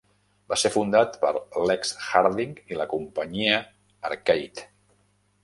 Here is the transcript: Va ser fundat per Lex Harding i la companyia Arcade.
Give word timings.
Va 0.51 0.55
ser 0.59 0.69
fundat 0.75 1.19
per 1.25 1.29
Lex 1.71 1.93
Harding 2.07 2.57
i 2.73 2.81
la 2.81 2.89
companyia 2.95 3.61
Arcade. 4.11 4.67